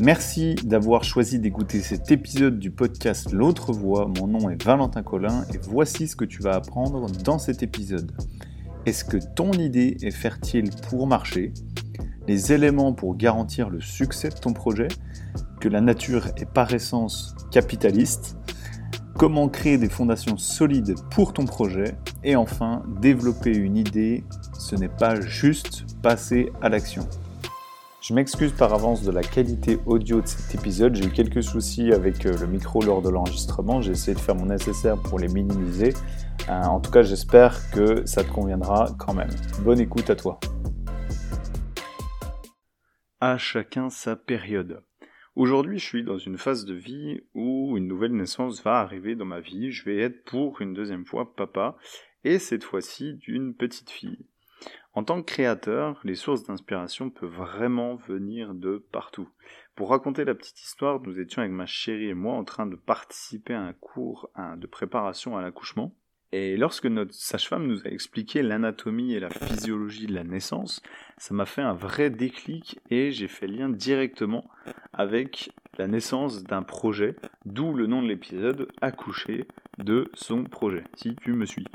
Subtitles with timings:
[0.00, 4.06] Merci d'avoir choisi d'écouter cet épisode du podcast L'autre voix.
[4.06, 8.12] Mon nom est Valentin Collin et voici ce que tu vas apprendre dans cet épisode.
[8.84, 11.54] Est-ce que ton idée est fertile pour marcher?
[12.28, 14.88] Les éléments pour garantir le succès de ton projet?
[15.60, 18.36] Que la nature est par essence capitaliste?
[19.16, 21.96] Comment créer des fondations solides pour ton projet?
[22.22, 24.24] Et enfin, développer une idée,
[24.58, 27.08] ce n'est pas juste passer à l'action.
[28.06, 30.94] Je m'excuse par avance de la qualité audio de cet épisode.
[30.94, 33.80] J'ai eu quelques soucis avec euh, le micro lors de l'enregistrement.
[33.80, 35.92] J'ai essayé de faire mon nécessaire pour les minimiser.
[36.48, 39.30] Euh, en tout cas, j'espère que ça te conviendra quand même.
[39.64, 40.38] Bonne écoute à toi.
[43.18, 44.84] À chacun sa période.
[45.34, 49.24] Aujourd'hui, je suis dans une phase de vie où une nouvelle naissance va arriver dans
[49.24, 49.72] ma vie.
[49.72, 51.76] Je vais être pour une deuxième fois papa,
[52.22, 54.28] et cette fois-ci d'une petite fille.
[54.94, 59.28] En tant que créateur, les sources d'inspiration peuvent vraiment venir de partout.
[59.74, 62.76] Pour raconter la petite histoire, nous étions avec ma chérie et moi en train de
[62.76, 65.94] participer à un cours de préparation à l'accouchement.
[66.32, 70.82] Et lorsque notre sage-femme nous a expliqué l'anatomie et la physiologie de la naissance,
[71.18, 74.50] ça m'a fait un vrai déclic et j'ai fait lien directement
[74.92, 79.46] avec la naissance d'un projet, d'où le nom de l'épisode Accoucher
[79.78, 81.66] de son projet, si tu me suis.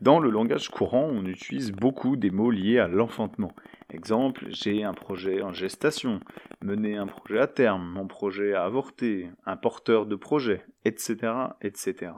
[0.00, 3.52] Dans le langage courant, on utilise beaucoup des mots liés à l'enfantement.
[3.90, 6.20] Exemple, j'ai un projet en gestation,
[6.62, 12.12] mener un projet à terme, mon projet à avorter, un porteur de projet, etc., etc.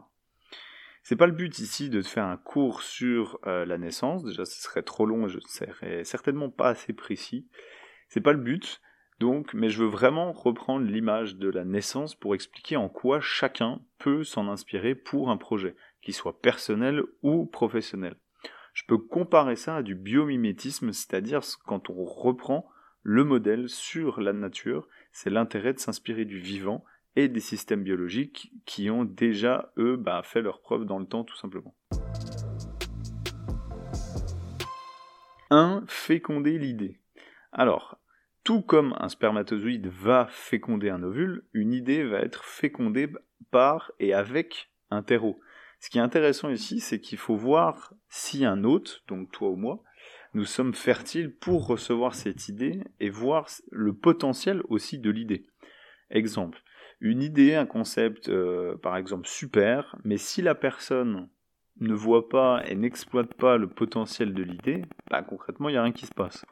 [1.03, 4.61] C'est pas le but ici de faire un cours sur euh, la naissance, déjà ce
[4.61, 7.47] serait trop long et je ne serais certainement pas assez précis.
[8.09, 8.81] C'est pas le but,
[9.19, 13.81] donc, mais je veux vraiment reprendre l'image de la naissance pour expliquer en quoi chacun
[13.99, 18.17] peut s'en inspirer pour un projet, qu'il soit personnel ou professionnel.
[18.75, 22.69] Je peux comparer ça à du biomimétisme, c'est-à-dire quand on reprend
[23.03, 28.53] le modèle sur la nature, c'est l'intérêt de s'inspirer du vivant et des systèmes biologiques
[28.67, 31.75] qui ont déjà, eux, bah, fait leur preuve dans le temps tout simplement.
[35.51, 35.85] 1.
[35.87, 37.01] Féconder l'idée.
[37.53, 37.99] Alors,
[38.47, 43.09] tout comme un spermatozoïde va féconder un ovule, une idée va être fécondée
[43.51, 45.41] par et avec un terreau.
[45.81, 49.57] Ce qui est intéressant ici, c'est qu'il faut voir si un hôte, donc toi ou
[49.57, 49.83] moi,
[50.33, 55.49] nous sommes fertiles pour recevoir cette idée et voir le potentiel aussi de l'idée.
[56.11, 56.63] Exemple,
[57.01, 61.29] une idée, un concept, euh, par exemple, super, mais si la personne
[61.81, 65.83] ne voit pas et n'exploite pas le potentiel de l'idée, bah, concrètement, il n'y a
[65.83, 66.47] rien qui se passe.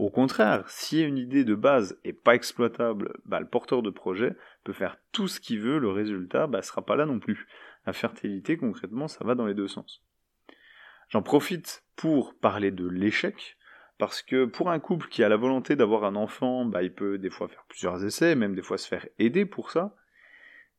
[0.00, 4.34] Au contraire, si une idée de base est pas exploitable, bah, le porteur de projet
[4.64, 7.46] peut faire tout ce qu'il veut, le résultat bah, sera pas là non plus.
[7.84, 10.02] La fertilité, concrètement, ça va dans les deux sens.
[11.10, 13.58] J'en profite pour parler de l'échec,
[13.98, 17.18] parce que pour un couple qui a la volonté d'avoir un enfant, bah, il peut
[17.18, 19.94] des fois faire plusieurs essais, même des fois se faire aider pour ça.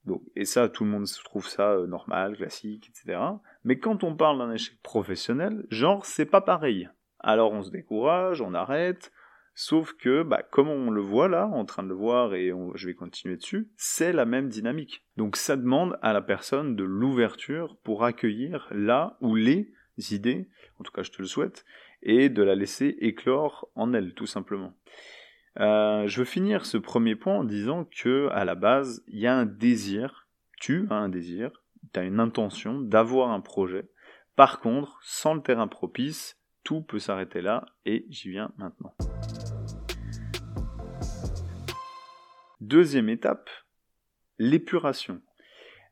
[0.06, 3.22] Donc, et ça, tout le monde trouve ça euh, normal, classique, etc.
[3.64, 6.90] Mais quand on parle d'un échec professionnel, genre, c'est pas pareil.
[7.22, 9.12] Alors on se décourage, on arrête,
[9.54, 12.88] sauf que, bah, comme on le voit là, en train de le voir et je
[12.88, 15.06] vais continuer dessus, c'est la même dynamique.
[15.18, 19.72] Donc ça demande à la personne de l'ouverture pour accueillir là où les
[20.10, 20.50] idées,
[20.80, 21.66] en tout cas je te le souhaite,
[22.02, 24.74] et de la laisser éclore en elle, tout simplement.
[25.60, 29.28] Euh, je veux finir ce premier point en disant que à la base, il y
[29.28, 30.28] a un désir,
[30.60, 31.52] tu as un désir,
[31.94, 33.90] tu as une intention d'avoir un projet.
[34.36, 38.94] Par contre, sans le terrain propice, tout peut s'arrêter là et j'y viens maintenant.
[42.60, 43.50] Deuxième étape,
[44.38, 45.22] l'épuration.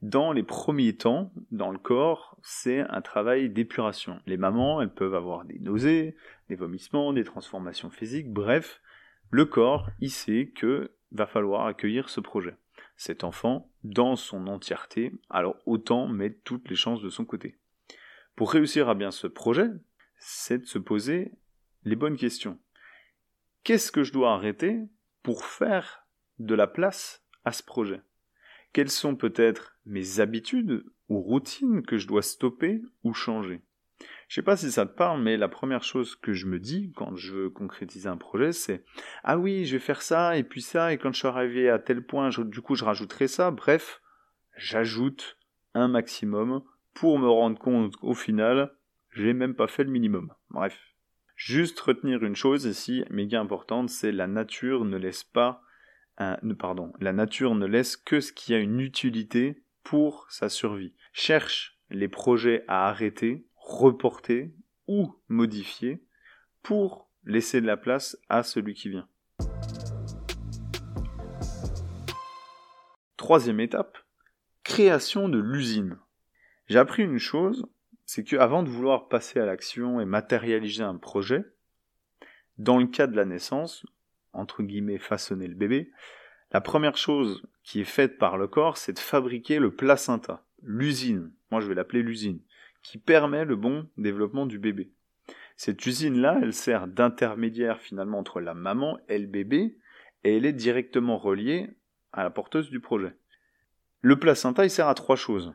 [0.01, 4.21] Dans les premiers temps, dans le corps, c'est un travail d'épuration.
[4.27, 6.15] Les mamans, elles peuvent avoir des nausées,
[6.47, 8.81] des vomissements, des transformations physiques, bref,
[9.29, 12.55] le corps, il sait que va falloir accueillir ce projet.
[12.95, 17.57] Cet enfant, dans son entièreté, alors autant mettre toutes les chances de son côté.
[18.35, 19.67] Pour réussir à bien ce projet,
[20.19, 21.31] c'est de se poser
[21.83, 22.59] les bonnes questions.
[23.63, 24.81] Qu'est-ce que je dois arrêter
[25.23, 26.07] pour faire
[26.37, 28.01] de la place à ce projet?
[28.73, 33.61] Quelles sont peut-être mes habitudes ou routines que je dois stopper ou changer?
[34.27, 36.91] Je sais pas si ça te parle, mais la première chose que je me dis
[36.95, 38.83] quand je veux concrétiser un projet, c'est
[39.23, 41.79] ah oui, je vais faire ça et puis ça et quand je suis arrivé à
[41.79, 43.51] tel point, du coup, je rajouterai ça.
[43.51, 44.01] Bref,
[44.55, 45.37] j'ajoute
[45.73, 46.61] un maximum
[46.93, 48.71] pour me rendre compte qu'au final,
[49.19, 50.33] j'ai même pas fait le minimum.
[50.49, 50.77] Bref,
[51.35, 55.61] juste retenir une chose ici, méga importante, c'est la nature ne laisse pas
[56.57, 60.93] pardon, la nature ne laisse que ce qui a une utilité pour sa survie.
[61.13, 64.51] Cherche les projets à arrêter, reporter
[64.87, 66.03] ou modifier
[66.61, 69.07] pour laisser de la place à celui qui vient.
[73.17, 73.97] Troisième étape,
[74.63, 75.97] création de l'usine.
[76.67, 77.65] J'ai appris une chose,
[78.11, 81.45] c'est que avant de vouloir passer à l'action et matérialiser un projet,
[82.57, 83.85] dans le cas de la naissance,
[84.33, 85.91] entre guillemets façonner le bébé,
[86.51, 91.31] la première chose qui est faite par le corps, c'est de fabriquer le placenta, l'usine,
[91.51, 92.41] moi je vais l'appeler l'usine,
[92.81, 94.89] qui permet le bon développement du bébé.
[95.55, 99.77] Cette usine-là, elle sert d'intermédiaire finalement entre la maman et le bébé,
[100.23, 101.77] et elle est directement reliée
[102.11, 103.13] à la porteuse du projet.
[104.01, 105.53] Le placenta, il sert à trois choses.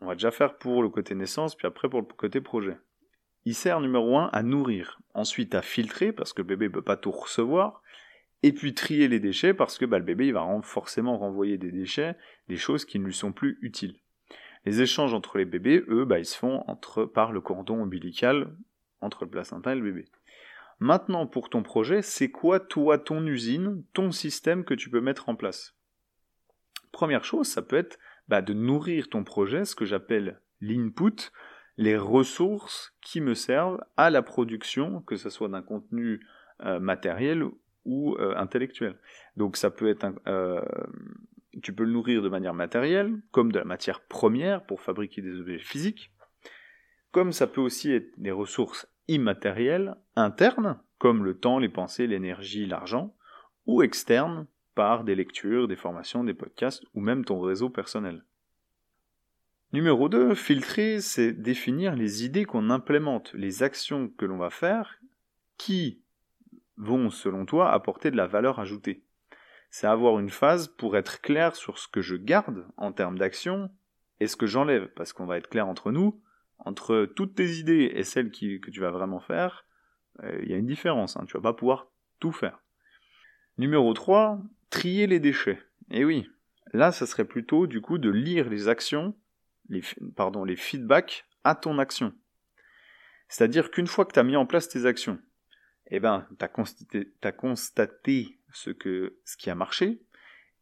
[0.00, 2.76] On va déjà faire pour le côté naissance, puis après pour le côté projet.
[3.44, 6.82] Il sert numéro un à nourrir, ensuite à filtrer parce que le bébé ne peut
[6.82, 7.82] pas tout recevoir,
[8.42, 12.16] et puis trier les déchets parce que bah, le bébé va forcément renvoyer des déchets,
[12.48, 13.96] des choses qui ne lui sont plus utiles.
[14.66, 18.54] Les échanges entre les bébés, eux, bah, ils se font entre, par le cordon ombilical
[19.00, 20.06] entre le placenta et le bébé.
[20.78, 25.28] Maintenant, pour ton projet, c'est quoi toi, ton usine, ton système que tu peux mettre
[25.28, 25.74] en place?
[26.92, 27.98] Première chose, ça peut être
[28.30, 31.32] bah, de nourrir ton projet, ce que j'appelle l'input,
[31.76, 36.24] les ressources qui me servent à la production, que ce soit d'un contenu
[36.60, 37.44] euh, matériel
[37.84, 38.94] ou euh, intellectuel.
[39.36, 40.62] Donc ça peut être euh,
[41.60, 45.40] tu peux le nourrir de manière matérielle, comme de la matière première pour fabriquer des
[45.40, 46.12] objets physiques,
[47.10, 52.64] comme ça peut aussi être des ressources immatérielles, internes, comme le temps, les pensées, l'énergie,
[52.64, 53.12] l'argent,
[53.66, 54.46] ou externes,
[54.80, 58.24] par des lectures, des formations, des podcasts, ou même ton réseau personnel.
[59.74, 64.98] Numéro 2, filtrer, c'est définir les idées qu'on implémente, les actions que l'on va faire,
[65.58, 66.00] qui
[66.78, 69.04] vont, selon toi, apporter de la valeur ajoutée.
[69.68, 73.70] C'est avoir une phase pour être clair sur ce que je garde en termes d'action
[74.18, 76.22] et ce que j'enlève, parce qu'on va être clair entre nous,
[76.58, 79.66] entre toutes tes idées et celles que tu vas vraiment faire,
[80.22, 81.88] euh, il y a une différence, hein, tu vas pas pouvoir
[82.18, 82.62] tout faire.
[83.58, 84.40] Numéro 3,
[84.70, 85.60] trier les déchets.
[85.90, 86.30] Et oui,
[86.72, 89.14] là, ça serait plutôt du coup de lire les actions,
[89.68, 89.82] les,
[90.16, 92.14] pardon, les feedbacks à ton action.
[93.28, 95.20] C'est-à-dire qu'une fois que tu as mis en place tes actions,
[95.90, 100.02] eh ben, tu as, constaté ce, que, ce qui a marché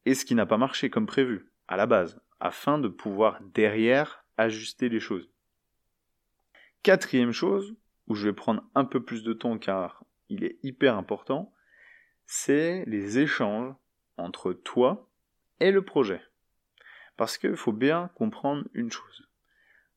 [0.06, 4.25] et ce qui n'a pas marché comme prévu, à la base, afin de pouvoir derrière
[4.37, 5.31] ajuster les choses.
[6.82, 7.75] Quatrième chose,
[8.06, 11.52] où je vais prendre un peu plus de temps car il est hyper important,
[12.26, 13.75] c'est les échanges
[14.18, 15.08] entre toi
[15.60, 16.22] et le projet.
[17.16, 19.28] Parce qu'il faut bien comprendre une chose.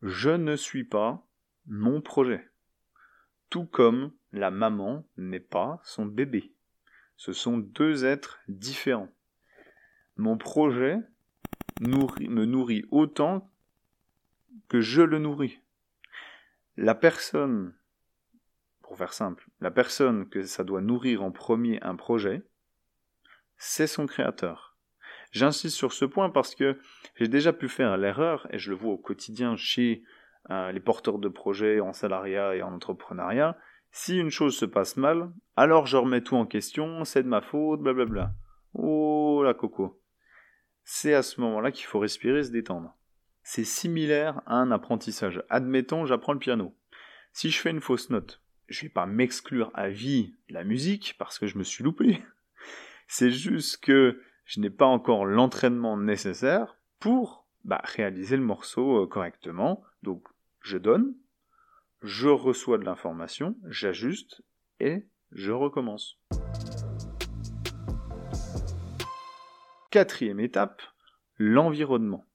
[0.02, 1.24] Je ne suis pas
[1.68, 2.50] mon projet.
[3.50, 6.54] Tout comme la maman n'est pas son bébé.
[7.18, 9.10] Ce sont deux êtres différents.
[10.18, 10.98] Mon projet
[11.82, 13.52] me nourrit autant
[14.70, 15.60] que je le nourris.
[16.78, 17.76] La personne,
[18.82, 22.42] pour faire simple, la personne que ça doit nourrir en premier un projet,
[23.64, 24.76] c'est son créateur.
[25.32, 26.80] J'insiste sur ce point parce que
[27.16, 30.04] j'ai déjà pu faire l'erreur, et je le vois au quotidien chez
[30.50, 33.56] euh, les porteurs de projets en salariat et en entrepreneuriat,
[33.92, 37.42] si une chose se passe mal, alors je remets tout en question, c'est de ma
[37.42, 38.34] faute, blablabla.
[38.74, 40.02] Oh la coco.
[40.84, 42.98] C'est à ce moment-là qu'il faut respirer, se détendre.
[43.44, 45.44] C'est similaire à un apprentissage.
[45.50, 46.76] Admettons, j'apprends le piano.
[47.32, 51.16] Si je fais une fausse note, je vais pas m'exclure à vie de la musique
[51.20, 52.24] parce que je me suis loupé.
[53.14, 59.06] C'est juste que je n'ai pas encore l'entraînement nécessaire pour bah, réaliser le morceau euh,
[59.06, 59.84] correctement.
[60.02, 60.24] Donc
[60.62, 61.14] je donne,
[62.02, 64.44] je reçois de l'information, j'ajuste
[64.80, 66.22] et je recommence.
[69.90, 70.82] Quatrième étape,
[71.38, 72.26] l'environnement.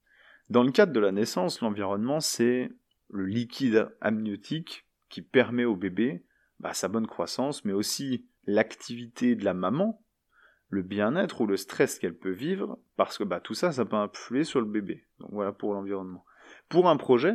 [0.50, 2.70] Dans le cadre de la naissance, l'environnement, c'est
[3.08, 6.26] le liquide amniotique qui permet au bébé
[6.60, 10.02] bah, sa bonne croissance, mais aussi l'activité de la maman,
[10.68, 13.96] le bien-être ou le stress qu'elle peut vivre, parce que bah, tout ça, ça peut
[13.96, 15.04] influer sur le bébé.
[15.20, 16.24] Donc voilà pour l'environnement.
[16.68, 17.34] Pour un projet,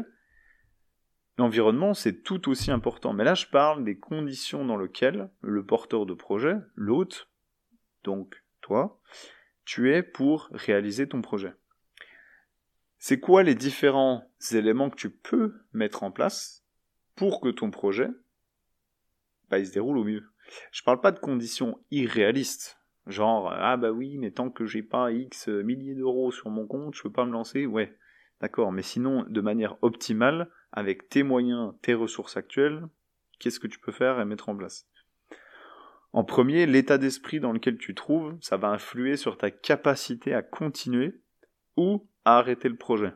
[1.38, 3.14] L'environnement, c'est tout aussi important.
[3.14, 7.30] Mais là, je parle des conditions dans lesquelles le porteur de projet, l'hôte,
[8.04, 9.00] donc toi,
[9.66, 11.54] tu es pour réaliser ton projet.
[12.98, 16.64] C'est quoi les différents éléments que tu peux mettre en place
[17.16, 18.10] pour que ton projet
[19.50, 20.24] bah, il se déroule au mieux?
[20.72, 22.81] Je parle pas de conditions irréalistes.
[23.08, 26.96] Genre, ah bah oui, mais tant que j'ai pas X milliers d'euros sur mon compte,
[26.96, 27.66] je peux pas me lancer.
[27.66, 27.98] Ouais,
[28.42, 32.88] d'accord, mais sinon, de manière optimale, avec tes moyens, tes ressources actuelles,
[33.40, 34.88] qu'est-ce que tu peux faire et mettre en place?
[36.14, 40.42] En premier, l'état d'esprit dans lequel tu trouves, ça va influer sur ta capacité à
[40.42, 41.22] continuer
[41.78, 43.14] ou à arrêter le projet.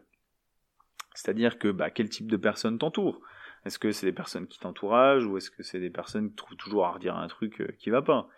[1.13, 3.21] C'est-à-dire que bah, quel type de personnes t'entourent?
[3.65, 6.57] Est-ce que c'est des personnes qui t'entourent ou est-ce que c'est des personnes qui trouvent
[6.57, 8.29] toujours à redire un truc euh, qui va pas?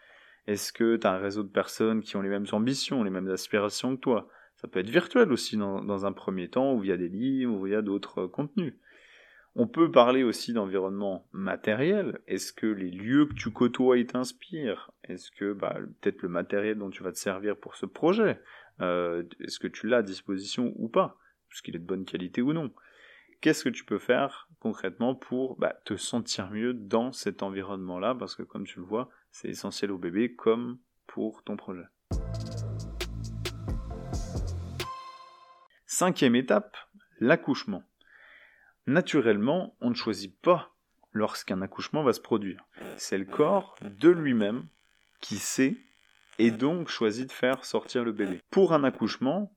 [0.48, 3.30] Est-ce que tu as un réseau de personnes qui ont les mêmes ambitions, les mêmes
[3.30, 4.30] aspirations que toi?
[4.56, 7.82] Ça peut être virtuel aussi dans, un premier temps, ou via des livres, ou via
[7.82, 8.74] d'autres euh, contenus.
[9.56, 12.20] On peut parler aussi d'environnement matériel.
[12.28, 14.92] Est-ce que les lieux que tu côtoies t'inspirent?
[15.04, 18.40] Est-ce que bah, peut-être le matériel dont tu vas te servir pour ce projet,
[18.82, 21.18] euh, est-ce que tu l'as à disposition ou pas?
[21.50, 22.72] Puisqu'il est de bonne qualité ou non?
[23.40, 28.16] Qu'est-ce que tu peux faire concrètement pour bah, te sentir mieux dans cet environnement-là?
[28.16, 31.84] Parce que comme tu le vois, c'est essentiel au bébé comme pour ton projet.
[35.86, 36.78] Cinquième étape,
[37.20, 37.84] l'accouchement.
[38.88, 40.74] Naturellement, on ne choisit pas
[41.14, 42.66] lorsqu'un accouchement va se produire.
[42.98, 44.66] C'est le corps de lui-même
[45.22, 45.78] qui sait
[46.40, 48.42] et donc choisit de faire sortir le bébé.
[48.50, 49.54] Pour un accouchement,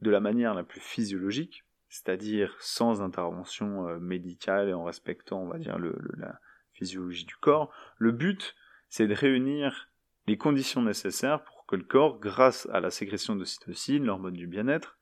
[0.00, 5.48] de la manière la plus physiologique, c'est-à-dire sans intervention euh, médicale et en respectant, on
[5.48, 5.78] va dire,
[6.16, 6.40] la
[6.72, 8.54] physiologie du corps, le but,
[8.88, 9.90] c'est de réunir
[10.26, 14.46] les conditions nécessaires pour que le corps, grâce à la sécrétion de cytocine, l'hormone du
[14.46, 14.96] bien-être,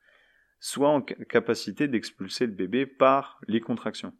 [0.59, 4.13] soit en capacité d'expulser le bébé par les contractions.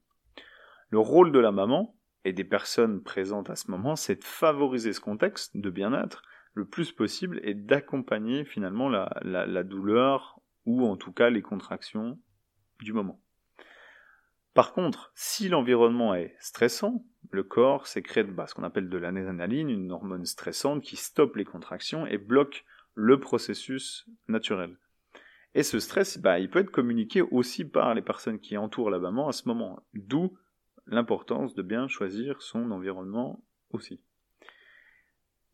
[0.91, 4.93] Le rôle de la maman et des personnes présentes à ce moment, c'est de favoriser
[4.93, 6.21] ce contexte de bien-être
[6.53, 12.17] le plus possible et d'accompagner finalement la, douleur ou en tout cas les contractions
[12.93, 13.21] moment.
[14.53, 19.69] Par contre, si l'environnement est stressant, le corps sécrète bah, ce qu'on appelle de l'adrénaline,
[19.69, 24.77] une hormone stressante qui stoppe les contractions et bloque le processus naturel.
[25.53, 28.99] Et ce stress, bah, il peut être communiqué aussi par les personnes qui entourent la
[28.99, 29.83] maman à ce moment.
[29.93, 30.37] D'où
[30.87, 34.01] l'importance de bien choisir son environnement aussi.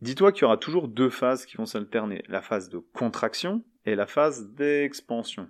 [0.02, 3.96] Dis-toi qu'il y aura toujours deux phases qui vont s'alterner, la phase de contraction et
[3.96, 5.50] la phase d'expansion,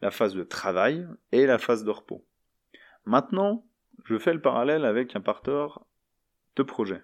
[0.00, 2.24] la phase de travail et la phase de repos.
[3.04, 3.66] Maintenant,
[4.04, 5.86] je fais le parallèle avec un parteur
[6.56, 7.02] de projet.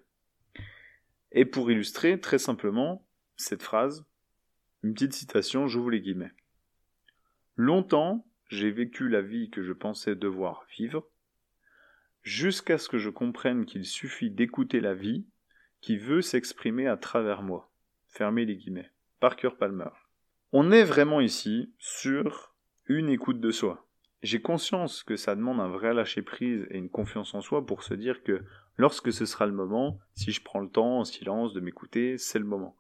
[1.33, 4.07] Et pour illustrer très simplement cette phrase,
[4.83, 6.33] une petite citation, j'ouvre les guillemets.
[7.57, 11.09] Longtemps, j'ai vécu la vie que je pensais devoir vivre,
[12.23, 15.27] jusqu'à ce que je comprenne qu'il suffit d'écouter la vie
[15.81, 17.71] qui veut s'exprimer à travers moi.
[18.09, 18.91] Fermez les guillemets.
[19.21, 19.91] Parker Palmer.
[20.53, 22.54] On est vraiment ici sur
[22.87, 23.87] une écoute de soi.
[24.23, 27.95] J'ai conscience que ça demande un vrai lâcher-prise et une confiance en soi pour se
[27.95, 28.45] dire que
[28.77, 32.39] lorsque ce sera le moment, si je prends le temps en silence de m'écouter, c'est
[32.39, 32.77] le moment.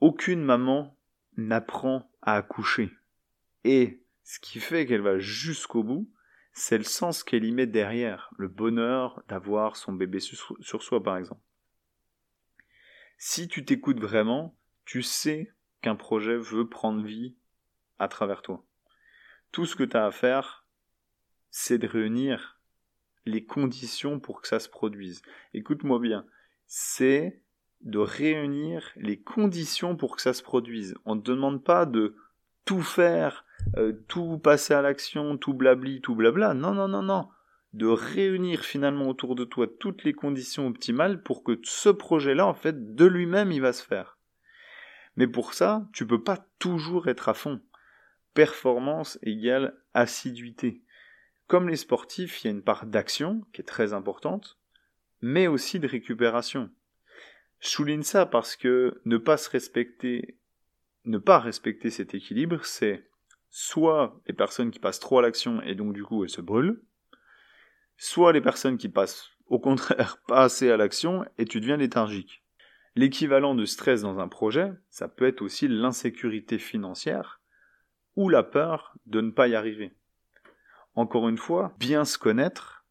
[0.00, 0.96] Aucune maman
[1.36, 2.90] n'apprend à accoucher.
[3.64, 6.10] Et ce qui fait qu'elle va jusqu'au bout,
[6.52, 11.16] c'est le sens qu'elle y met derrière, le bonheur d'avoir son bébé sur, soi par
[11.16, 11.42] exemple.
[13.18, 17.36] Si tu t'écoutes vraiment, tu sais qu'un projet veut prendre vie
[17.98, 18.65] à travers toi.
[19.52, 20.66] Tout ce que tu as à faire,
[21.50, 22.60] c'est de réunir
[23.24, 25.22] les conditions pour que ça se produise.
[25.54, 26.26] Écoute-moi bien,
[26.66, 27.40] c'est
[27.80, 30.94] de réunir les conditions pour que ça se produise.
[31.04, 32.16] On ne te demande pas de
[32.64, 33.44] tout faire
[33.76, 36.54] euh, tout passer à l'action, tout blabli, tout blabla.
[36.54, 37.28] Non, non, non, non.
[37.72, 42.54] De réunir finalement autour de toi toutes les conditions optimales pour que ce projet-là, en
[42.54, 44.18] fait, de lui-même, il va se faire.
[45.16, 47.60] Mais pour ça, tu peux pas toujours être à fond.
[48.36, 50.82] Performance égale assiduité.
[51.46, 54.58] Comme les sportifs, il y a une part d'action qui est très importante,
[55.22, 56.68] mais aussi de récupération.
[57.60, 60.36] Je souligne ça parce que ne pas se respecter,
[61.06, 63.08] ne pas respecter cet équilibre, c'est
[63.48, 66.82] soit les personnes qui passent trop à l'action et donc du coup elles se brûlent,
[67.96, 72.44] soit les personnes qui passent au contraire pas assez à l'action et tu deviens léthargique.
[72.96, 77.40] L'équivalent de stress dans un projet, ça peut être aussi l'insécurité financière
[78.16, 79.94] ou la peur de ne pas y arriver.
[80.94, 82.84] Encore une fois, bien se connaître,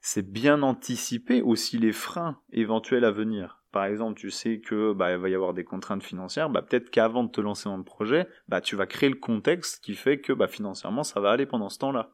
[0.00, 5.16] c'est bien anticiper aussi les freins éventuels à venir par exemple, tu sais que bah,
[5.16, 8.26] va y avoir des contraintes financières, bah, peut-être qu'avant de te lancer dans le projet,
[8.48, 11.68] bah, tu vas créer le contexte qui fait que bah, financièrement ça va aller pendant
[11.68, 12.10] ce temps-là.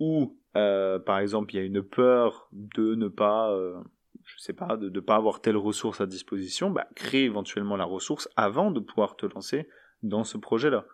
[0.00, 3.78] Ou euh, par exemple, il y a une peur de ne pas, euh,
[4.24, 7.84] je sais pas, de ne pas avoir telle ressource à disposition, bah, crée éventuellement la
[7.84, 9.68] ressource avant de pouvoir te lancer
[10.02, 10.86] dans ce projet-là.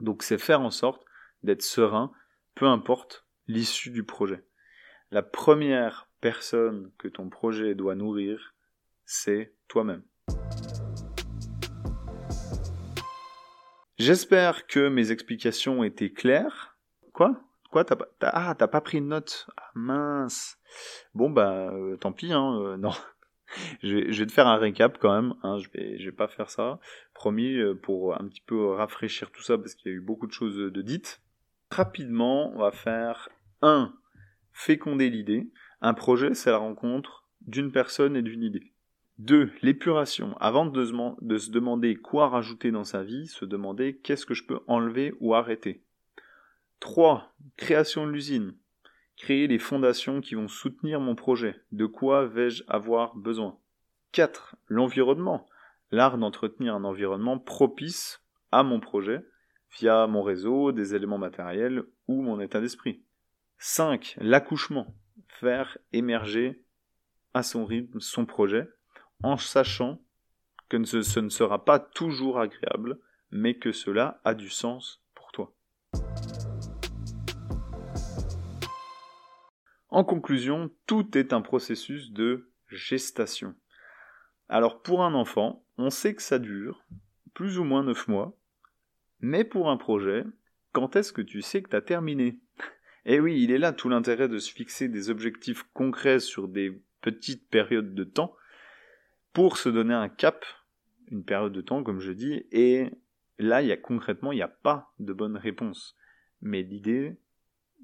[0.00, 1.04] Donc c'est faire en sorte
[1.42, 2.12] d'être serein,
[2.54, 4.44] peu importe l'issue du projet.
[5.10, 8.54] La première personne que ton projet doit nourrir,
[9.04, 10.02] c'est toi-même.
[13.98, 16.78] J'espère que mes explications étaient claires.
[17.12, 17.38] Quoi?
[17.70, 17.84] Quoi?
[17.84, 20.56] T'as pas, ah, t'as pas pris de note ah, Mince.
[21.14, 22.32] Bon bah, euh, tant pis.
[22.32, 22.92] Hein, euh, non.
[23.82, 25.34] je, vais, te faire un récap quand même.
[25.42, 25.68] Hein, je
[26.04, 26.80] vais, pas faire ça.
[27.14, 30.26] Promis euh, pour un petit peu rafraîchir tout ça parce qu'il y a eu beaucoup
[30.26, 31.20] de choses de dites.
[31.70, 33.28] Rapidement, on va faire
[33.62, 33.94] un
[34.52, 35.50] féconder l'idée.
[35.80, 38.72] Un projet, c'est la rencontre d'une personne et d'une idée.
[39.18, 39.52] 2.
[39.62, 40.36] L'épuration.
[40.38, 40.84] Avant de
[41.38, 45.34] se demander quoi rajouter dans sa vie, se demander qu'est-ce que je peux enlever ou
[45.34, 45.82] arrêter.
[46.80, 47.34] 3.
[47.56, 48.54] Création de l'usine.
[49.20, 51.60] Créer les fondations qui vont soutenir mon projet.
[51.72, 53.58] De quoi vais-je avoir besoin?
[54.12, 54.56] 4.
[54.66, 55.46] L'environnement.
[55.90, 59.20] L'art d'entretenir un environnement propice à mon projet
[59.78, 63.02] via mon réseau, des éléments matériels ou mon état d'esprit.
[63.58, 64.16] 5.
[64.22, 64.94] L'accouchement.
[65.28, 66.64] Faire émerger
[67.34, 68.70] à son rythme son projet
[69.22, 70.00] en sachant
[70.70, 72.98] que ce, ne sera pas toujours agréable,
[73.30, 74.99] mais que cela a du sens
[79.90, 83.54] En conclusion, tout est un processus de gestation.
[84.48, 86.84] Alors pour un enfant, on sait que ça dure
[87.34, 88.36] plus ou moins 9 mois,
[89.20, 90.24] mais pour un projet,
[90.72, 92.38] quand est-ce que tu sais que tu as terminé?
[93.04, 96.80] Eh oui, il est là tout l'intérêt de se fixer des objectifs concrets sur des
[97.00, 98.34] petites périodes de temps
[99.32, 100.44] pour se donner un cap,
[101.10, 102.90] une période de temps, comme je dis, et
[103.38, 105.96] là, il y a concrètement, il n'y a pas de bonne réponse.
[106.42, 107.16] Mais l'idée,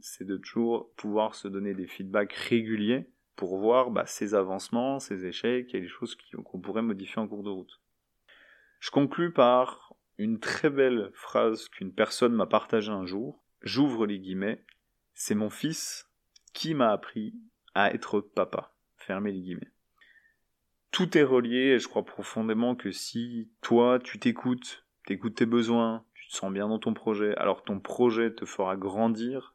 [0.00, 5.26] c'est de toujours pouvoir se donner des feedbacks réguliers pour voir bah, ses avancements, ses
[5.26, 7.80] échecs et les choses qu'on pourrait modifier en cours de route.
[8.80, 13.42] Je conclus par une très belle phrase qu'une personne m'a partagée un jour.
[13.62, 14.64] J'ouvre les guillemets.
[15.14, 16.10] C'est mon fils
[16.52, 17.34] qui m'a appris
[17.74, 18.74] à être papa.
[18.96, 19.72] Fermez les guillemets
[20.96, 26.06] tout est relié et je crois profondément que si toi tu t'écoutes, t'écoutes tes besoins,
[26.14, 29.54] tu te sens bien dans ton projet, alors ton projet te fera grandir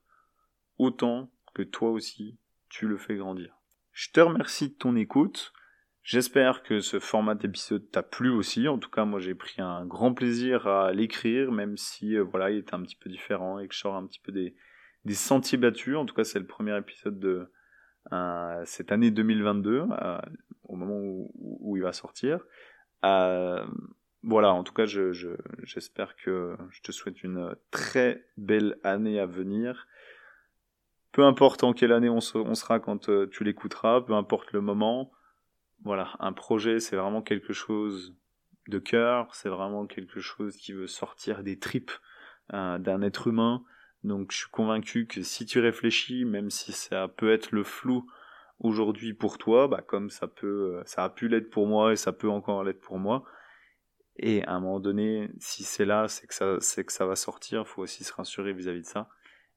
[0.82, 3.56] autant que toi aussi tu le fais grandir.
[3.92, 5.54] Je te remercie de ton écoute.
[6.02, 8.68] J'espère que ce format d'épisode t'a plu aussi.
[8.68, 12.50] En tout cas, moi j'ai pris un grand plaisir à l'écrire, même si euh, voilà,
[12.50, 14.56] il était un petit peu différent et que je sors un petit peu des,
[15.06, 15.98] des sentiers battus.
[15.98, 17.52] En tout cas, c'est le premier épisode de,
[18.12, 20.18] euh, cette année 2022, euh,
[20.64, 22.40] au moment où, il va sortir.
[24.24, 29.88] Voilà, en tout cas, j'espère que je te souhaite une très belle année à venir.
[31.12, 35.12] Peu importe en quelle année on, sera quand tu l'écouteras, peu importe le moment.
[35.84, 38.16] Voilà, un projet, c'est vraiment quelque chose
[38.68, 41.92] de cœur, c'est vraiment quelque chose qui veut sortir des tripes
[42.50, 43.64] d'un être humain.
[44.04, 48.10] Donc je suis convaincu que si tu réfléchis, même si ça peut être le flou
[48.60, 51.96] aujourd'hui pour toi, bah comme ça peut, euh, ça a pu l'être pour moi et
[51.96, 53.24] ça peut encore l'être pour moi.
[54.18, 57.68] Et à un moment donné, si c'est là, c'est que ça, que ça va sortir.
[57.68, 59.10] Faut aussi se rassurer vis-à-vis de ça.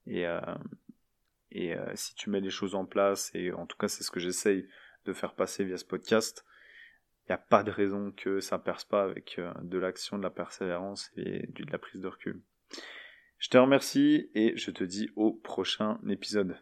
[0.06, 0.40] Et euh,
[1.54, 4.10] et euh, si tu mets les choses en place, et en tout cas c'est ce
[4.10, 4.68] que j'essaye
[5.06, 6.44] de faire passer via ce podcast,
[7.22, 10.30] il n'y a pas de raison que ça perce pas avec de l'action, de la
[10.30, 12.42] persévérance et de la prise de recul.
[13.38, 16.58] Je te remercie et je te dis au prochain épisode.